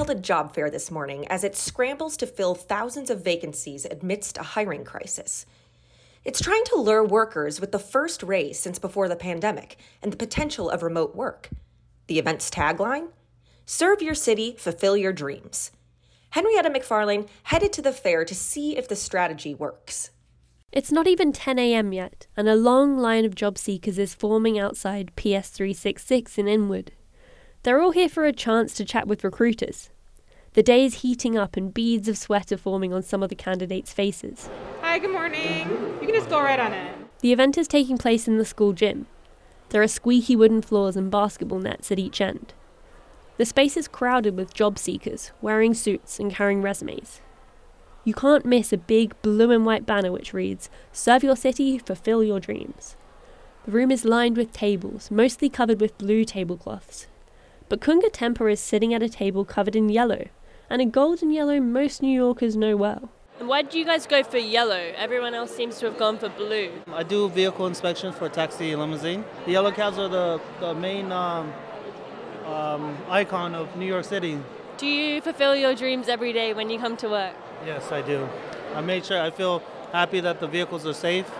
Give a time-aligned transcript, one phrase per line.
[0.00, 4.38] held a job fair this morning as it scrambles to fill thousands of vacancies amidst
[4.38, 5.44] a hiring crisis.
[6.24, 10.16] It's trying to lure workers with the first raise since before the pandemic and the
[10.16, 11.50] potential of remote work.
[12.06, 13.08] The event's tagline
[13.66, 15.70] Serve your city, fulfill your dreams.
[16.30, 20.12] Henrietta McFarlane headed to the fair to see if the strategy works.
[20.72, 21.92] It's not even 10 a.m.
[21.92, 26.92] yet, and a long line of job seekers is forming outside PS366 in Inwood.
[27.62, 29.90] They're all here for a chance to chat with recruiters.
[30.54, 33.34] The day is heating up and beads of sweat are forming on some of the
[33.34, 34.48] candidates' faces.
[34.80, 35.68] Hi, good morning.
[36.00, 37.04] You can just go right on in.
[37.20, 39.08] The event is taking place in the school gym.
[39.68, 42.54] There are squeaky wooden floors and basketball nets at each end.
[43.36, 47.20] The space is crowded with job seekers, wearing suits and carrying resumes.
[48.04, 52.24] You can't miss a big blue and white banner which reads, Serve your city, fulfill
[52.24, 52.96] your dreams.
[53.66, 57.06] The room is lined with tables, mostly covered with blue tablecloths,
[57.70, 60.26] but Kunga Tempa is sitting at a table covered in yellow,
[60.68, 63.10] and a golden yellow most New Yorkers know well.
[63.38, 64.92] And why did you guys go for yellow?
[64.96, 66.72] Everyone else seems to have gone for blue.
[66.92, 69.24] I do vehicle inspection for taxi and limousine.
[69.46, 71.52] The yellow cabs are the, the main um,
[72.44, 74.40] um, icon of New York City.
[74.76, 77.34] Do you fulfill your dreams every day when you come to work?
[77.64, 78.28] Yes, I do.
[78.74, 79.62] I make sure I feel
[79.92, 81.30] happy that the vehicles are safe.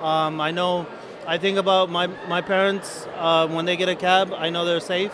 [0.00, 0.86] Um, I know,
[1.26, 4.80] I think about my, my parents uh, when they get a cab, I know they're
[4.80, 5.12] safe.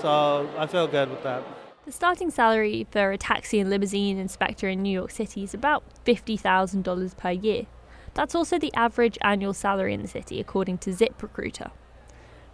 [0.00, 1.42] So I feel good with that.
[1.84, 5.82] The starting salary for a taxi and limousine inspector in New York City is about
[6.04, 7.66] $50,000 per year.
[8.14, 11.70] That's also the average annual salary in the city, according to ZipRecruiter.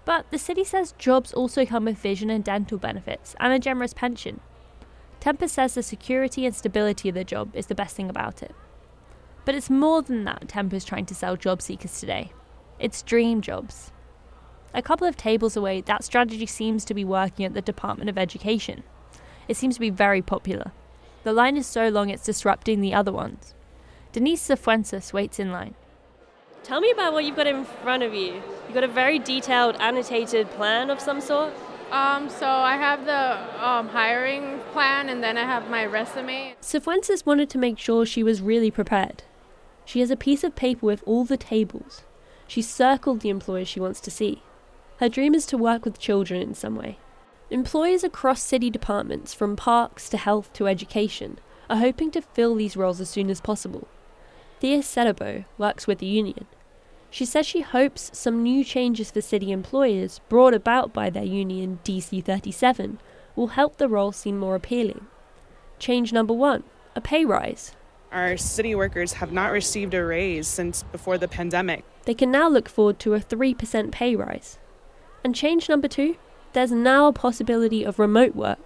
[0.04, 3.92] But the city says jobs also come with vision and dental benefits and a generous
[3.92, 4.40] pension.
[5.20, 8.54] Tempa says the security and stability of the job is the best thing about it.
[9.44, 12.32] But it's more than that Tempa's trying to sell job seekers today.
[12.78, 13.92] It's dream jobs.
[14.74, 18.18] A couple of tables away, that strategy seems to be working at the Department of
[18.18, 18.82] Education.
[19.48, 20.72] It seems to be very popular.
[21.24, 23.54] The line is so long it's disrupting the other ones.
[24.12, 25.74] Denise Cifuentes waits in line.
[26.62, 28.34] Tell me about what you've got in front of you.
[28.66, 31.54] You've got a very detailed, annotated plan of some sort?
[31.90, 36.54] Um, so I have the um, hiring plan and then I have my resume.
[36.60, 39.22] Cifuentes wanted to make sure she was really prepared.
[39.86, 42.02] She has a piece of paper with all the tables.
[42.46, 44.42] She circled the employers she wants to see.
[44.98, 46.98] Her dream is to work with children in some way.
[47.50, 51.38] Employers across city departments, from parks to health to education,
[51.70, 53.86] are hoping to fill these roles as soon as possible.
[54.60, 56.46] Thea Setabo works with the union.
[57.10, 61.78] She says she hopes some new changes for city employers, brought about by their union
[61.84, 62.98] DC 37,
[63.36, 65.06] will help the role seem more appealing.
[65.78, 66.64] Change number one
[66.96, 67.76] a pay rise.
[68.10, 71.84] Our city workers have not received a raise since before the pandemic.
[72.04, 74.58] They can now look forward to a 3% pay rise.
[75.24, 76.16] And change number two,
[76.52, 78.58] there's now a possibility of remote work.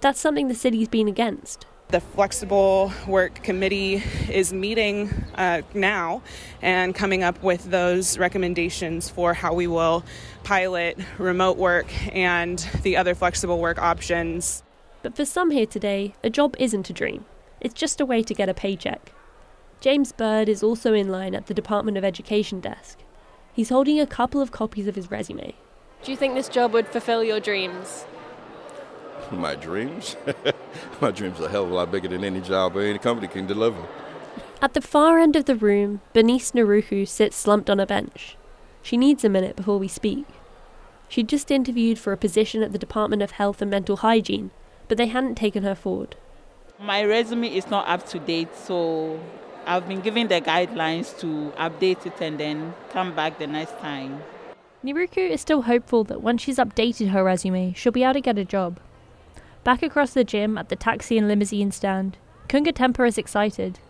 [0.00, 1.66] That's something the city's been against.
[1.88, 6.22] The Flexible Work Committee is meeting uh, now
[6.60, 10.04] and coming up with those recommendations for how we will
[10.42, 14.64] pilot remote work and the other flexible work options.
[15.02, 17.24] But for some here today, a job isn't a dream,
[17.60, 19.12] it's just a way to get a paycheck.
[19.80, 22.98] James Bird is also in line at the Department of Education desk.
[23.52, 25.54] He's holding a couple of copies of his resume.
[26.02, 28.06] Do you think this job would fulfill your dreams?
[29.30, 30.16] My dreams?
[31.00, 33.28] My dreams are a hell of a lot bigger than any job or any company
[33.28, 33.84] can deliver.
[34.62, 38.36] At the far end of the room, Bernice Naruku sits slumped on a bench.
[38.82, 40.26] She needs a minute before we speak.
[41.08, 44.50] She'd just interviewed for a position at the Department of Health and Mental Hygiene,
[44.88, 46.16] but they hadn't taken her forward.
[46.78, 49.20] My resume is not up to date, so
[49.66, 54.22] I've been given the guidelines to update it and then come back the next time.
[54.86, 58.38] Niruku is still hopeful that once she's updated her resume, she'll be able to get
[58.38, 58.78] a job.
[59.64, 63.80] Back across the gym at the taxi and limousine stand, Kunga Tempa is excited.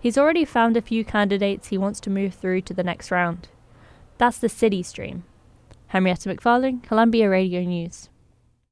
[0.00, 3.48] He's already found a few candidates he wants to move through to the next round.
[4.16, 5.24] That's the city stream.
[5.88, 8.08] Henrietta McFarlane, Columbia Radio News.